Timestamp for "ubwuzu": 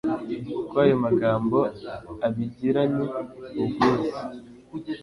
3.61-4.17